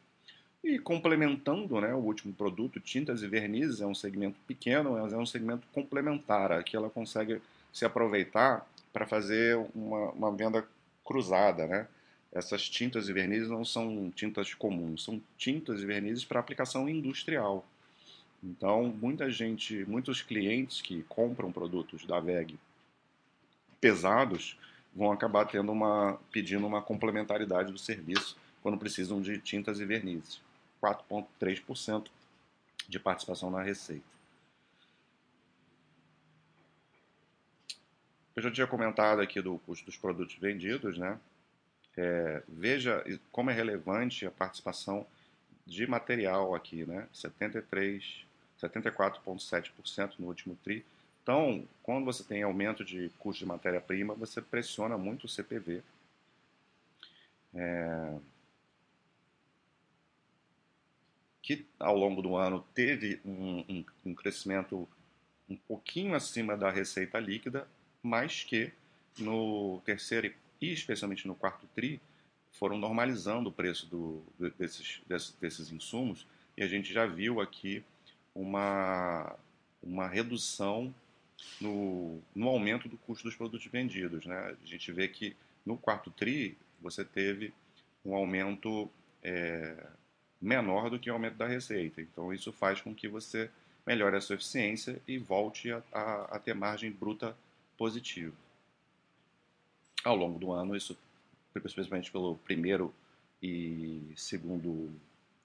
E 0.64 0.78
complementando 0.78 1.78
né, 1.78 1.92
o 1.92 1.99
último 1.99 2.33
produto, 2.33 2.80
tintas 2.80 3.23
e 3.23 3.28
vernizes, 3.28 3.83
é 3.83 3.87
um 3.87 3.94
segmento 3.94 4.40
pequeno, 4.47 4.92
mas 4.92 5.12
é 5.12 5.16
um 5.16 5.26
segmento 5.26 5.66
complementar. 5.75 6.50
Aqui 6.52 6.75
ela 6.75 6.88
consegue 6.88 7.42
se 7.71 7.85
aproveitar 7.85 8.66
para 8.90 9.06
fazer 9.06 9.59
uma, 9.75 10.11
uma 10.12 10.33
venda 10.35 10.66
cruzada. 11.04 11.66
Né? 11.66 11.87
Essas 12.33 12.66
tintas 12.66 13.11
e 13.11 13.12
vernizes 13.12 13.50
não 13.50 13.62
são 13.62 14.11
tintas 14.11 14.54
comuns, 14.54 15.04
são 15.04 15.21
tintas 15.37 15.83
e 15.83 15.85
vernizes 15.85 16.25
para 16.25 16.40
aplicação 16.40 16.88
industrial. 16.88 17.66
Então, 18.42 18.85
muita 18.85 19.30
gente, 19.30 19.85
muitos 19.87 20.23
clientes 20.23 20.80
que 20.80 21.02
compram 21.11 21.52
produtos 21.52 22.06
da 22.06 22.21
VEG 22.21 22.59
pesados 23.83 24.59
vão 24.97 25.12
acabar 25.12 25.44
tendo 25.44 25.71
uma 25.71 26.18
pedindo 26.33 26.66
uma 26.66 26.80
complementaridade 26.80 27.71
do 27.71 27.78
serviço 27.78 28.35
quando 28.62 28.78
precisam 28.78 29.21
de 29.21 29.38
tintas 29.38 29.78
e 29.78 29.85
vernizes. 29.85 30.40
4,3% 30.85 32.09
de 32.87 32.99
participação 32.99 33.50
na 33.50 33.62
receita. 33.62 34.05
Eu 38.37 38.43
já 38.43 38.50
tinha 38.50 38.67
comentado 38.67 39.21
aqui 39.21 39.41
do 39.41 39.59
custo 39.61 39.87
dos 39.87 39.97
produtos 39.97 40.35
vendidos, 40.37 40.99
né? 40.99 41.19
É, 41.97 42.43
veja 42.49 43.05
como 43.31 43.50
é 43.50 43.55
relevante 43.55 44.26
a 44.26 44.31
participação 44.31 45.07
de 45.64 45.87
material 45.87 46.55
aqui, 46.55 46.85
né? 46.85 47.09
73 47.12 48.25
74,7% 48.61 50.14
no 50.19 50.29
último 50.29 50.57
TRI. 50.62 50.85
Então, 51.23 51.67
quando 51.83 52.05
você 52.05 52.23
tem 52.23 52.43
aumento 52.43 52.85
de 52.85 53.11
custo 53.19 53.41
de 53.45 53.47
matéria-prima, 53.47 54.14
você 54.14 54.41
pressiona 54.41 54.99
muito 54.99 55.25
o 55.25 55.29
CPV. 55.29 55.83
É... 57.55 58.14
Que 61.45 61.67
ao 61.79 61.95
longo 61.95 62.23
do 62.23 62.37
ano 62.37 62.65
teve 62.75 63.21
um, 63.23 63.59
um, 63.69 63.85
um 64.07 64.15
crescimento 64.15 64.89
um 65.47 65.57
pouquinho 65.57 66.15
acima 66.15 66.57
da 66.57 66.71
receita 66.71 67.21
líquida, 67.21 67.69
mas 68.03 68.43
que 68.43 68.73
no 69.19 69.83
terceiro 69.85 70.33
e 70.59 70.73
especialmente 70.73 71.27
no 71.27 71.35
quarto 71.35 71.67
TRI 71.75 72.01
foram 72.53 72.79
normalizando 72.79 73.51
o 73.51 73.53
preço 73.53 73.87
do, 73.91 74.23
desses, 74.57 75.03
desses, 75.07 75.33
desses 75.33 75.71
insumos 75.71 76.27
e 76.57 76.63
a 76.63 76.67
gente 76.67 76.95
já 76.95 77.05
viu 77.05 77.39
aqui 77.43 77.85
uma, 78.35 79.37
uma 79.83 80.09
redução 80.09 80.95
no, 81.61 82.23
no 82.35 82.49
aumento 82.49 82.89
do 82.89 82.97
custo 82.97 83.25
dos 83.25 83.37
produtos 83.37 83.67
vendidos. 83.67 84.25
Né? 84.25 84.57
A 84.63 84.67
gente 84.67 84.91
vê 84.93 85.09
que 85.09 85.37
no 85.67 85.77
quarto 85.77 86.11
TRI 86.11 86.57
você 86.81 87.05
teve 87.05 87.53
um 88.03 88.15
aumento 88.15 88.91
é, 89.23 89.87
menor 90.45 90.91
do 90.91 90.99
que 90.99 91.11
o 91.11 91.15
aumento 91.15 91.37
da 91.37 91.47
receita. 91.47 92.01
Então 92.01 92.33
isso 92.33 92.53
faz 92.53 92.81
com 92.81 92.95
que 92.95 93.09
você 93.09 93.51
melhore 93.87 94.17
a 94.17 94.21
sua 94.21 94.37
eficiência 94.37 95.01
e 95.07 95.19
volte 95.19 95.71
a, 95.71 95.83
a, 95.93 96.37
a 96.37 96.39
ter 96.39 96.55
margem 96.55 96.91
bruta 96.91 97.37
positiva. 97.77 98.35
Ao 100.03 100.15
longo 100.15 100.39
do 100.39 100.53
ano, 100.53 100.77
isso, 100.77 100.97
principalmente 101.53 102.11
pelo 102.11 102.37
primeiro 102.39 102.95
e 103.43 104.13
segundo 104.17 104.91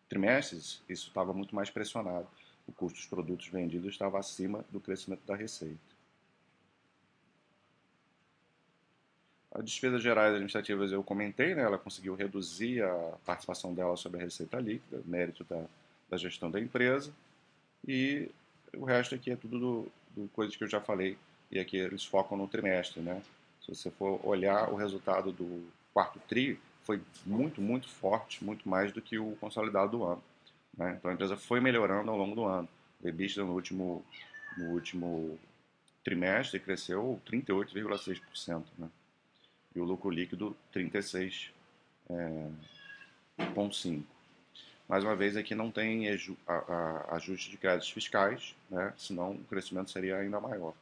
trimestres, 0.08 0.82
isso 0.90 1.08
estava 1.08 1.34
muito 1.34 1.56
mais 1.56 1.70
pressionado 1.70 2.28
o 2.70 2.72
custo 2.72 3.00
dos 3.00 3.08
produtos 3.08 3.48
vendidos 3.48 3.92
estava 3.92 4.20
acima 4.20 4.64
do 4.70 4.80
crescimento 4.80 5.26
da 5.26 5.36
receita. 5.36 5.89
As 9.52 9.66
despesas 9.66 10.04
gerais 10.04 10.34
administrativas 10.34 10.92
eu 10.92 11.04
comentei, 11.04 11.56
né? 11.56 11.64
ela 11.64 11.78
conseguiu 11.78 12.14
reduzir 12.14 12.84
a 12.84 13.18
participação 13.26 13.74
dela 13.74 13.98
sobre 13.98 14.20
a 14.20 14.24
receita 14.24 14.60
líquida, 14.60 15.02
mérito 15.06 15.44
da, 15.44 15.64
da 16.10 16.18
gestão 16.18 16.52
da 16.52 16.60
empresa. 16.60 17.12
E 17.88 18.30
o 18.78 18.86
resto 18.86 19.16
aqui 19.16 19.32
é 19.32 19.36
tudo 19.36 19.60
do, 19.60 19.92
do 20.16 20.28
coisas 20.30 20.56
que 20.56 20.64
eu 20.64 20.68
já 20.68 20.80
falei, 20.80 21.18
e 21.52 21.60
aqui 21.60 21.78
eles 21.78 22.06
focam 22.06 22.38
no 22.38 22.48
trimestre. 22.48 23.02
Né? 23.02 23.22
Se 23.62 23.74
você 23.74 23.90
for 23.90 24.20
olhar 24.24 24.70
o 24.72 24.76
resultado 24.76 25.32
do 25.32 25.68
quarto 25.94 26.20
TRI, 26.28 26.60
foi 26.84 27.02
muito, 27.26 27.60
muito 27.62 27.90
forte, 27.90 28.44
muito 28.44 28.70
mais 28.70 28.92
do 28.92 29.02
que 29.02 29.18
o 29.18 29.36
consolidado 29.38 29.98
do 29.98 30.04
ano. 30.04 30.24
Né? 30.78 30.96
Então 30.98 31.10
a 31.10 31.14
empresa 31.14 31.36
foi 31.36 31.60
melhorando 31.60 32.12
ao 32.12 32.18
longo 32.18 32.36
do 32.36 32.46
ano. 32.46 32.70
O 33.02 33.08
EBITDA 33.08 33.44
no 33.44 33.54
último, 33.54 34.06
no 34.58 34.66
último 34.72 35.40
trimestre 36.04 36.60
cresceu 36.60 37.20
38,6%. 37.28 38.64
Né? 38.78 38.90
E 39.80 39.82
o 39.82 39.86
lucro 39.86 40.10
líquido 40.10 40.54
36,5%. 40.76 41.52
É, 42.10 42.50
Mais 44.90 45.06
uma 45.06 45.16
vez, 45.16 45.38
aqui 45.38 45.56
não 45.56 45.72
tem 45.72 46.10
ajuste 47.08 47.50
de 47.50 47.58
créditos 47.58 47.90
fiscais, 47.90 48.54
né? 48.70 48.94
senão 48.98 49.32
o 49.32 49.44
crescimento 49.46 49.90
seria 49.90 50.18
ainda 50.18 50.38
maior. 50.42 50.74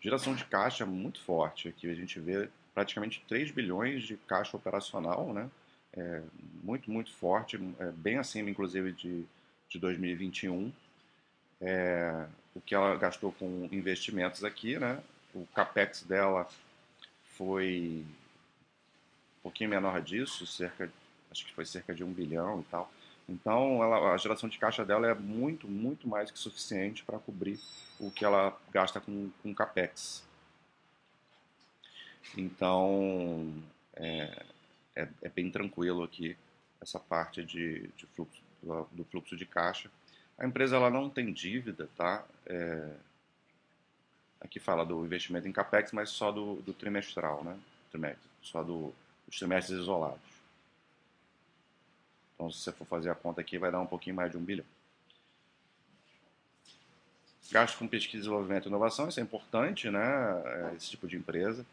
Geração 0.00 0.32
de 0.32 0.44
caixa 0.44 0.86
muito 0.86 1.20
forte. 1.20 1.68
Aqui 1.68 1.90
a 1.90 1.94
gente 1.94 2.20
vê 2.20 2.48
praticamente 2.72 3.24
3 3.26 3.50
bilhões 3.50 4.04
de 4.04 4.16
caixa 4.16 4.56
operacional, 4.56 5.32
né? 5.32 5.50
é, 5.96 6.22
muito, 6.62 6.88
muito 6.88 7.12
forte, 7.12 7.58
é, 7.80 7.90
bem 7.90 8.18
acima, 8.18 8.48
inclusive, 8.48 8.92
de, 8.92 9.24
de 9.68 9.78
2021. 9.80 10.72
É, 11.60 12.26
o 12.54 12.60
que 12.60 12.76
ela 12.76 12.96
gastou 12.96 13.32
com 13.32 13.68
investimentos 13.72 14.44
aqui, 14.44 14.78
né? 14.78 15.02
O 15.34 15.46
capex 15.52 16.04
dela 16.04 16.48
foi 17.36 18.04
um 19.38 19.42
pouquinho 19.42 19.70
menor 19.70 20.00
disso, 20.00 20.46
cerca, 20.46 20.90
acho 21.30 21.44
que 21.44 21.52
foi 21.52 21.64
cerca 21.64 21.94
de 21.94 22.04
um 22.04 22.12
bilhão 22.12 22.60
e 22.60 22.64
tal. 22.64 22.92
Então, 23.28 23.82
ela, 23.82 24.12
a 24.12 24.16
geração 24.16 24.48
de 24.48 24.58
caixa 24.58 24.84
dela 24.84 25.06
é 25.06 25.14
muito, 25.14 25.68
muito 25.68 26.08
mais 26.08 26.30
que 26.30 26.38
suficiente 26.38 27.04
para 27.04 27.18
cobrir 27.18 27.58
o 27.98 28.10
que 28.10 28.24
ela 28.24 28.58
gasta 28.72 29.00
com, 29.00 29.30
com 29.42 29.54
capex. 29.54 30.24
Então, 32.36 33.52
é, 33.94 34.44
é, 34.96 35.08
é 35.22 35.28
bem 35.28 35.50
tranquilo 35.50 36.02
aqui 36.02 36.36
essa 36.80 36.98
parte 36.98 37.44
de, 37.44 37.88
de 37.96 38.06
fluxo, 38.06 38.42
do, 38.62 38.88
do, 38.92 39.04
fluxo 39.04 39.36
de 39.36 39.46
caixa. 39.46 39.90
A 40.36 40.46
empresa 40.46 40.76
ela 40.76 40.90
não 40.90 41.08
tem 41.08 41.32
dívida, 41.32 41.88
tá? 41.96 42.24
É, 42.46 42.90
aqui 44.52 44.60
fala 44.60 44.84
do 44.84 45.02
investimento 45.02 45.48
em 45.48 45.52
capex, 45.52 45.92
mas 45.92 46.10
só 46.10 46.30
do, 46.30 46.56
do 46.56 46.74
trimestral, 46.74 47.42
né? 47.42 47.58
Trimestre, 47.90 48.28
só 48.42 48.62
do, 48.62 48.92
dos 49.26 49.38
trimestres 49.38 49.78
isolados. 49.78 50.20
Então, 52.34 52.50
se 52.50 52.58
você 52.58 52.72
for 52.72 52.86
fazer 52.86 53.08
a 53.08 53.14
conta 53.14 53.40
aqui, 53.40 53.56
vai 53.56 53.72
dar 53.72 53.80
um 53.80 53.86
pouquinho 53.86 54.14
mais 54.14 54.30
de 54.30 54.36
um 54.36 54.44
bilhão. 54.44 54.66
Gasto 57.50 57.78
com 57.78 57.88
pesquisa, 57.88 58.18
desenvolvimento 58.18 58.66
e 58.66 58.68
inovação, 58.68 59.08
isso 59.08 59.20
é 59.20 59.22
importante, 59.22 59.88
né? 59.88 60.00
É, 60.44 60.74
esse 60.76 60.90
tipo 60.90 61.08
de 61.08 61.16
empresa, 61.16 61.64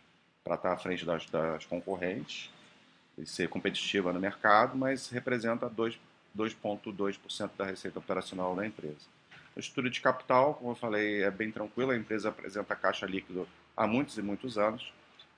para 0.43 0.55
estar 0.55 0.71
à 0.71 0.77
frente 0.77 1.05
das, 1.05 1.25
das 1.25 1.65
concorrentes 1.65 2.49
ser 3.25 3.49
competitiva 3.49 4.13
no 4.13 4.19
mercado, 4.19 4.77
mas 4.77 5.09
representa 5.09 5.69
2,2% 5.69 7.49
da 7.57 7.65
receita 7.65 7.99
operacional 7.99 8.55
da 8.55 8.65
empresa. 8.65 9.18
A 9.55 9.59
estrutura 9.59 9.89
de 9.89 9.99
capital, 9.99 10.55
como 10.55 10.71
eu 10.71 10.75
falei, 10.75 11.23
é 11.23 11.31
bem 11.31 11.51
tranquila, 11.51 11.93
a 11.93 11.97
empresa 11.97 12.29
apresenta 12.29 12.75
caixa 12.75 13.05
líquido 13.05 13.47
há 13.75 13.85
muitos 13.87 14.17
e 14.17 14.21
muitos 14.21 14.57
anos. 14.57 14.91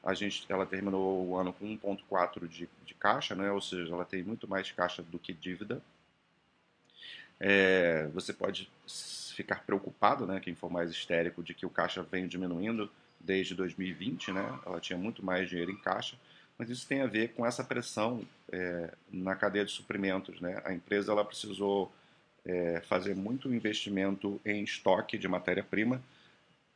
A 0.03 0.13
gente, 0.13 0.45
ela 0.49 0.65
terminou 0.65 1.27
o 1.27 1.37
ano 1.37 1.53
com 1.53 1.77
1,4 1.77 2.47
de, 2.47 2.67
de 2.85 2.93
caixa, 2.95 3.35
né? 3.35 3.51
ou 3.51 3.61
seja, 3.61 3.93
ela 3.93 4.05
tem 4.05 4.23
muito 4.23 4.47
mais 4.47 4.71
caixa 4.71 5.03
do 5.03 5.19
que 5.19 5.33
dívida. 5.33 5.81
É, 7.39 8.07
você 8.13 8.31
pode 8.33 8.69
ficar 9.35 9.63
preocupado, 9.63 10.27
né, 10.27 10.39
quem 10.39 10.53
for 10.53 10.69
mais 10.69 10.91
histérico, 10.91 11.41
de 11.41 11.55
que 11.55 11.65
o 11.65 11.69
caixa 11.69 12.03
vem 12.03 12.27
diminuindo, 12.27 12.91
desde 13.19 13.55
2020, 13.55 14.31
né? 14.31 14.59
Ela 14.65 14.79
tinha 14.79 14.97
muito 14.97 15.23
mais 15.23 15.49
dinheiro 15.49 15.71
em 15.71 15.77
caixa, 15.77 16.17
mas 16.57 16.69
isso 16.69 16.87
tem 16.87 17.01
a 17.01 17.07
ver 17.07 17.29
com 17.33 17.45
essa 17.45 17.63
pressão 17.63 18.21
é, 18.51 18.93
na 19.11 19.35
cadeia 19.35 19.65
de 19.65 19.71
suprimentos, 19.71 20.39
né? 20.41 20.61
A 20.65 20.73
empresa 20.73 21.11
ela 21.11 21.25
precisou 21.25 21.91
é, 22.45 22.81
fazer 22.81 23.15
muito 23.15 23.53
investimento 23.53 24.39
em 24.45 24.63
estoque 24.63 25.17
de 25.17 25.27
matéria-prima, 25.27 26.01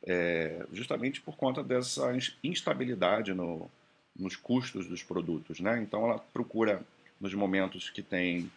é, 0.06 0.66
justamente 0.72 1.22
por 1.22 1.36
conta 1.36 1.64
dessa 1.64 2.12
instabilidade 2.44 3.34
no, 3.34 3.70
nos 4.16 4.36
custos 4.36 4.88
dos 4.88 5.02
produtos, 5.02 5.60
né? 5.60 5.82
Então 5.82 6.04
ela 6.06 6.20
procura 6.20 6.82
nos 7.20 7.34
momentos 7.34 7.90
que 7.90 8.04
tem 8.04 8.52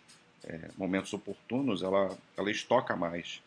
é, 0.45 0.69
momentos 0.77 1.13
oportunos, 1.13 1.83
ela 1.83 2.17
ela 2.37 2.51
estoca 2.51 2.95
mais 2.95 3.43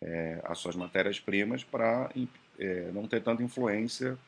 é, 0.00 0.40
as 0.44 0.58
suas 0.58 0.74
matérias-primas 0.74 1.62
para 1.62 2.10
é, 2.58 2.90
não 2.92 3.06
ter 3.06 3.22
tanta 3.22 3.42
influência 3.42 4.18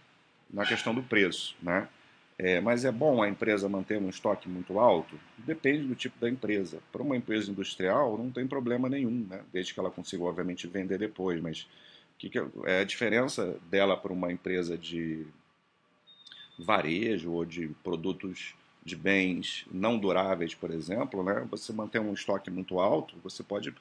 na 0.50 0.64
questão 0.66 0.94
do 0.94 1.02
preço, 1.02 1.56
né? 1.62 1.88
É, 2.36 2.60
mas 2.60 2.84
é 2.84 2.90
bom 2.90 3.22
a 3.22 3.28
empresa 3.28 3.68
manter 3.68 3.98
um 3.98 4.08
estoque 4.08 4.48
muito 4.48 4.78
alto? 4.78 5.18
Depende 5.38 5.86
do 5.86 5.94
tipo 5.94 6.18
da 6.18 6.28
empresa. 6.28 6.80
Para 6.90 7.02
uma 7.02 7.16
empresa 7.16 7.50
industrial, 7.50 8.18
não 8.18 8.30
tem 8.30 8.46
problema 8.46 8.88
nenhum, 8.88 9.26
né? 9.30 9.42
desde 9.52 9.72
que 9.72 9.78
ela 9.78 9.90
consiga, 9.90 10.24
obviamente, 10.24 10.66
vender 10.66 10.98
depois. 10.98 11.40
Mas 11.40 11.66
que, 12.18 12.28
que 12.28 12.38
é 12.64 12.80
a 12.80 12.84
diferença 12.84 13.56
dela 13.70 13.96
para 13.96 14.12
uma 14.12 14.32
empresa 14.32 14.76
de 14.76 15.26
varejo 16.58 17.32
ou 17.32 17.44
de 17.44 17.68
produtos 17.82 18.54
de 18.84 18.96
bens 18.96 19.64
não 19.72 19.98
duráveis, 19.98 20.54
por 20.54 20.70
exemplo, 20.70 21.22
né? 21.22 21.46
você 21.50 21.72
manter 21.72 22.00
um 22.00 22.12
estoque 22.12 22.50
muito 22.50 22.78
alto, 22.78 23.16
você 23.22 23.42
pode 23.42 23.74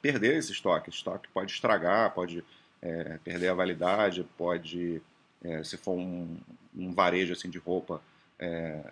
perder 0.00 0.36
esse 0.36 0.52
estoque. 0.52 0.88
O 0.88 0.90
estoque 0.90 1.28
pode 1.32 1.52
estragar, 1.52 2.12
pode 2.12 2.44
é, 2.80 3.18
perder 3.22 3.48
a 3.48 3.54
validade, 3.54 4.26
pode, 4.36 5.00
é, 5.44 5.62
se 5.64 5.76
for 5.76 5.92
um, 5.92 6.36
um, 6.76 6.92
varejo 6.92 7.32
assim 7.32 7.50
de 7.50 7.58
roupa, 7.58 8.00
é, 8.38 8.84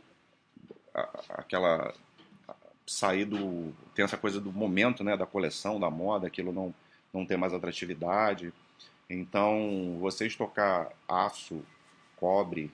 aquela 1.30 1.94
sair 2.86 3.24
do 3.24 3.72
tem 3.94 4.04
essa 4.04 4.16
coisa 4.16 4.40
do 4.40 4.52
momento, 4.52 5.04
né, 5.04 5.16
da 5.16 5.26
coleção, 5.26 5.78
da 5.78 5.90
moda, 5.90 6.26
aquilo 6.26 6.52
não 6.52 6.74
não 7.12 7.26
tem 7.26 7.36
mais 7.36 7.52
atratividade. 7.52 8.52
Então, 9.08 9.98
você 10.00 10.26
estocar 10.26 10.92
aço, 11.08 11.64
cobre, 12.16 12.70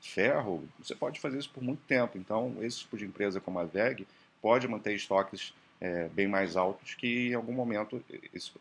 ferro, 0.00 0.68
você 0.78 0.94
pode 0.94 1.18
fazer 1.18 1.38
isso 1.38 1.50
por 1.50 1.62
muito 1.62 1.80
tempo. 1.86 2.18
Então, 2.18 2.56
esse 2.60 2.80
tipo 2.80 2.96
de 2.98 3.06
empresa 3.06 3.40
como 3.40 3.58
a 3.58 3.64
VEG 3.64 4.06
pode 4.42 4.68
manter 4.68 4.94
estoques 4.94 5.54
é, 5.80 6.08
bem 6.08 6.26
mais 6.28 6.56
altos 6.56 6.94
que 6.94 7.30
em 7.30 7.34
algum 7.34 7.52
momento 7.52 8.04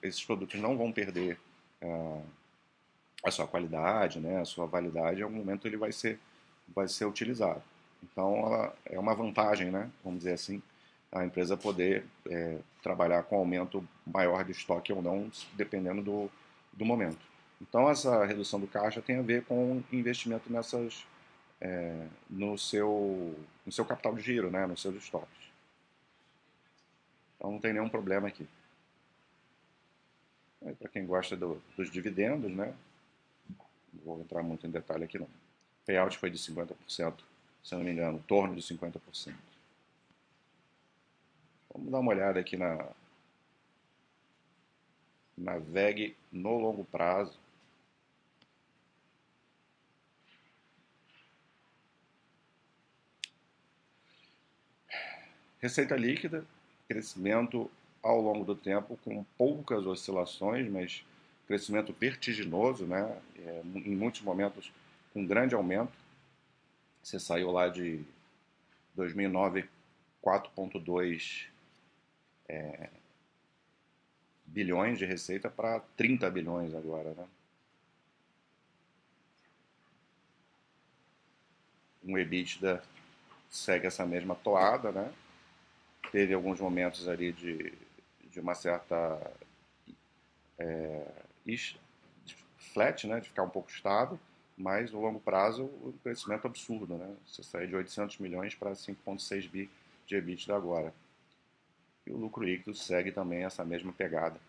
esses 0.04 0.24
produtos 0.24 0.60
não 0.62 0.78
vão 0.78 0.92
perder 0.92 1.38
é, 1.82 2.22
a 3.24 3.32
sua 3.32 3.48
qualidade, 3.48 4.20
né, 4.20 4.40
a 4.40 4.46
sua 4.46 4.66
validade, 4.66 5.20
em 5.20 5.24
algum 5.24 5.38
momento 5.38 5.68
ele 5.68 5.78
vai 5.78 5.92
ser, 5.92 6.20
vai 6.74 6.88
ser 6.88 7.06
utilizado. 7.06 7.62
Então, 8.04 8.38
ela 8.38 8.76
é 8.86 9.00
uma 9.00 9.16
vantagem, 9.16 9.72
né, 9.72 9.90
vamos 10.04 10.20
dizer 10.20 10.34
assim, 10.34 10.62
a 11.12 11.26
empresa 11.26 11.58
poder 11.58 12.06
é, 12.30 12.60
trabalhar 12.84 13.24
com 13.24 13.38
aumento 13.38 13.88
maior 14.06 14.44
de 14.44 14.52
estoque 14.52 14.94
ou 14.94 15.02
não, 15.02 15.32
dependendo 15.54 16.02
do, 16.02 16.30
do 16.74 16.86
momento. 16.86 17.20
Então, 17.62 17.90
essa 17.90 18.24
redução 18.26 18.60
do 18.60 18.68
caixa 18.68 19.02
tem 19.02 19.18
a 19.18 19.22
ver 19.22 19.44
com 19.46 19.82
investimento 19.92 20.52
nessas, 20.52 21.06
é, 21.60 22.06
no, 22.30 22.58
seu, 22.58 23.36
no 23.66 23.72
seu 23.72 23.84
capital 23.86 24.14
de 24.14 24.22
giro, 24.22 24.52
né, 24.52 24.68
nos 24.68 24.82
seus 24.82 24.96
estoques. 24.96 25.48
Então 27.38 27.52
não 27.52 27.60
tem 27.60 27.72
nenhum 27.72 27.88
problema 27.88 28.28
aqui. 28.28 28.48
Para 30.80 30.90
quem 30.90 31.06
gosta 31.06 31.38
do, 31.38 31.62
dos 31.78 31.90
dividendos, 31.90 32.52
né? 32.52 32.74
Vou 34.04 34.20
entrar 34.22 34.44
muito 34.44 34.66
em 34.66 34.72
detalhe 34.72 35.04
aqui 35.04 35.20
não. 35.20 35.28
Payout 35.86 36.18
foi 36.18 36.30
de 36.30 36.38
50%, 36.38 37.16
se 37.64 37.76
não 37.76 37.84
me 37.84 37.92
engano, 37.92 38.24
torno 38.28 38.56
de 38.56 38.62
50%. 38.62 39.34
Vamos 41.74 41.92
dar 41.92 42.00
uma 42.00 42.12
olhada 42.12 42.40
aqui 42.40 42.58
na, 42.58 42.90
na 45.38 45.58
VEG 45.58 46.16
no 46.32 46.58
longo 46.58 46.84
prazo. 46.86 47.38
Receita 55.60 55.96
líquida 55.96 56.46
crescimento 56.88 57.70
ao 58.02 58.22
longo 58.22 58.46
do 58.46 58.56
tempo 58.56 58.98
com 59.04 59.24
poucas 59.38 59.86
oscilações, 59.86 60.70
mas 60.70 61.04
crescimento 61.48 61.94
vertiginoso, 61.94 62.86
né? 62.86 63.20
É, 63.40 63.62
em 63.76 63.96
muitos 63.96 64.22
momentos 64.22 64.72
com 65.14 65.26
grande 65.26 65.56
aumento. 65.56 65.94
Você 67.02 67.20
saiu 67.20 67.52
lá 67.52 67.70
de 67.70 68.04
2009 68.96 69.68
4,2 70.22 71.46
é, 72.50 72.90
bilhões 74.46 75.00
de 75.00 75.06
receita 75.06 75.50
para 75.50 75.80
30 75.96 76.30
bilhões 76.30 76.76
agora, 76.76 77.14
né? 77.14 77.28
Um 82.04 82.18
EBITDA 82.18 82.84
segue 83.50 83.88
essa 83.88 84.06
mesma 84.06 84.36
toada, 84.36 84.92
né? 84.92 85.14
teve 86.12 86.34
alguns 86.34 86.60
momentos 86.60 87.08
ali 87.08 87.32
de, 87.32 87.74
de 88.30 88.40
uma 88.40 88.56
certa 88.56 89.20
é, 90.58 90.97
flat, 92.74 93.08
né, 93.08 93.20
de 93.20 93.30
ficar 93.30 93.44
um 93.44 93.50
pouco 93.50 93.70
estável, 93.70 94.20
mas 94.58 94.92
no 94.92 95.00
longo 95.00 95.20
prazo 95.20 95.64
o 95.64 95.94
crescimento 96.04 96.48
absurdo, 96.48 96.98
né? 96.98 97.16
Você 97.28 97.44
sai 97.44 97.68
de 97.68 97.76
800 97.76 98.18
milhões 98.18 98.56
para 98.56 98.72
5,6 98.72 99.50
bi 99.50 99.70
de 100.06 100.16
EBITDA 100.16 100.56
agora. 100.56 100.94
E 102.06 102.12
o 102.12 102.18
lucro 102.18 102.44
líquido 102.44 102.74
segue 102.74 103.12
também 103.12 103.44
essa 103.44 103.64
mesma 103.64 103.94
pegada 103.94 104.40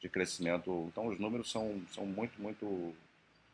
de 0.00 0.08
crescimento. 0.08 0.86
Então 0.88 1.08
os 1.08 1.18
números 1.18 1.50
são, 1.50 1.82
são 1.92 2.06
muito, 2.06 2.40
muito, 2.40 2.94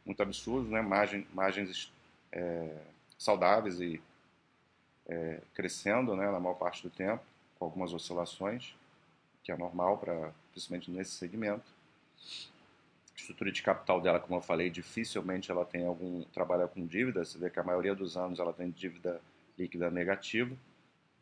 muito 0.05 0.23
absurdos, 0.23 0.71
né? 0.71 0.81
Margem, 0.81 1.27
margens 1.35 1.91
é, 2.31 2.83
saudáveis 3.19 3.81
e 3.81 4.01
é, 5.09 5.41
crescendo 5.55 6.15
né, 6.15 6.31
na 6.31 6.39
maior 6.39 6.55
parte 6.55 6.83
do 6.83 6.91
tempo 6.91 7.23
com 7.59 7.65
algumas 7.65 7.93
oscilações, 7.93 8.75
que 9.43 9.51
é 9.51 9.57
normal, 9.57 9.99
para 9.99 10.33
principalmente 10.53 10.91
nesse 10.91 11.13
segmento. 11.13 11.65
Estrutura 13.27 13.51
de 13.51 13.61
capital 13.61 14.01
dela, 14.01 14.21
como 14.21 14.37
eu 14.37 14.41
falei, 14.41 14.71
dificilmente 14.71 15.51
ela 15.51 15.65
tem 15.65 15.85
algum 15.85 16.23
trabalha 16.33 16.69
com 16.69 16.87
dívida. 16.87 17.25
Você 17.25 17.37
vê 17.37 17.51
que 17.51 17.59
a 17.59 17.65
maioria 17.65 17.93
dos 17.93 18.17
anos 18.17 18.39
ela 18.39 18.53
tem 18.53 18.71
dívida 18.71 19.21
líquida 19.59 19.91
negativa, 19.91 20.55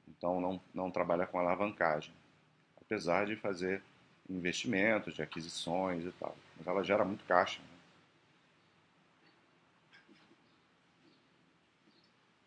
então 0.07 0.39
não, 0.39 0.61
não 0.75 0.91
trabalha 0.91 1.27
com 1.27 1.39
alavancagem, 1.39 2.13
apesar 2.79 3.25
de 3.25 3.37
fazer 3.37 3.83
investimentos, 4.29 5.15
de 5.15 5.23
aquisições 5.23 6.05
e 6.05 6.13
tal. 6.13 6.37
Mas 6.59 6.67
ela 6.67 6.85
gera 6.85 7.07
muito 7.07 7.25
caixa. 7.25 7.63
Né? 7.63 7.69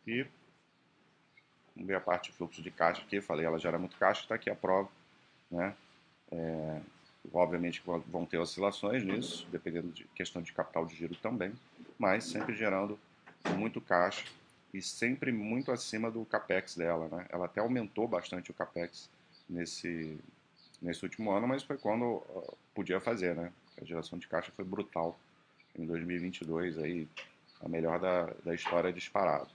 E 0.06 0.28
Vamos 1.76 1.88
ver 1.88 1.96
a 1.96 2.02
parte 2.02 2.32
de 2.32 2.38
fluxo 2.38 2.62
de 2.62 2.70
caixa 2.70 3.02
aqui. 3.02 3.22
Falei, 3.22 3.46
ela 3.46 3.58
gera 3.58 3.80
muito 3.80 3.98
caixa, 3.98 4.22
está 4.22 4.36
aqui 4.36 4.52
a 4.52 4.56
prova. 4.56 4.90
Né? 5.50 5.76
É, 6.32 6.82
obviamente 7.34 7.82
vão 8.08 8.26
ter 8.26 8.38
oscilações 8.38 9.04
nisso, 9.04 9.48
dependendo 9.52 9.90
de 9.90 10.04
questão 10.16 10.42
de 10.42 10.54
capital 10.54 10.86
de 10.86 10.96
giro 10.96 11.16
também, 11.16 11.54
mas 11.98 12.24
sempre 12.24 12.56
gerando 12.56 13.00
muito 13.56 13.82
caixa 13.82 14.26
e 14.74 14.82
sempre 14.82 15.32
muito 15.32 15.72
acima 15.72 16.12
do 16.12 16.24
capex 16.26 16.76
dela. 16.76 17.08
Né? 17.08 17.26
Ela 17.30 17.46
até 17.46 17.60
aumentou 17.60 18.08
bastante 18.08 18.52
o 18.52 18.54
capex 18.54 19.10
nesse, 19.50 20.18
nesse 20.82 21.04
último 21.04 21.32
ano, 21.32 21.48
mas 21.48 21.64
foi 21.64 21.78
quando 21.78 22.24
podia 22.74 23.00
fazer. 23.00 23.36
Né? 23.36 23.52
A 23.82 23.86
geração 23.86 24.18
de 24.18 24.28
caixa 24.28 24.52
foi 24.56 24.66
brutal 24.66 25.18
em 25.78 25.86
2022, 25.86 26.78
aí, 26.80 27.08
a 27.62 27.70
melhor 27.70 28.00
da, 28.00 28.34
da 28.44 28.54
história 28.54 28.92
disparado. 28.92 29.50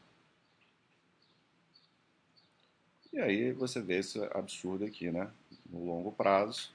E 3.13 3.21
aí 3.21 3.53
você 3.53 3.81
vê 3.81 3.99
esse 3.99 4.19
absurdo 4.33 4.85
aqui, 4.85 5.11
né? 5.11 5.31
No 5.69 5.85
longo 5.85 6.11
prazo, 6.13 6.73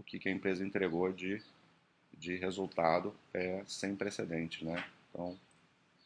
o 0.00 0.02
que, 0.02 0.28
a 0.28 0.32
empresa 0.32 0.64
entregou 0.64 1.12
de, 1.12 1.42
de 2.18 2.36
resultado 2.36 3.14
é 3.32 3.62
sem 3.66 3.94
precedentes, 3.94 4.62
né? 4.62 4.84
Então, 5.10 5.38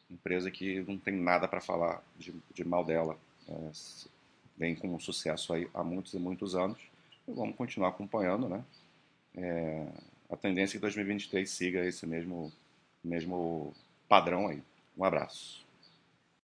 empresa 0.09 0.51
que 0.51 0.81
não 0.81 0.97
tem 0.97 1.15
nada 1.15 1.47
para 1.47 1.61
falar 1.61 2.03
de, 2.17 2.33
de, 2.53 2.63
mal 2.63 2.83
dela. 2.83 3.17
É, 3.47 3.71
vem 4.57 4.75
com 4.75 4.97
sucesso 4.99 5.53
aí 5.53 5.69
há 5.73 5.83
muitos 5.83 6.13
e 6.13 6.19
muitos 6.19 6.55
anos. 6.55 6.77
E 7.27 7.31
vamos 7.31 7.55
continuar 7.55 7.89
acompanhando, 7.89 8.47
né? 8.47 8.63
É, 9.35 9.87
a 10.29 10.35
tendência 10.35 10.75
é 10.75 10.77
que 10.77 10.81
2023 10.81 11.49
siga 11.49 11.85
esse 11.85 12.05
mesmo, 12.05 12.51
mesmo 13.03 13.73
padrão 14.07 14.47
aí. 14.47 14.61
Um 14.97 15.03
abraço. 15.03 15.64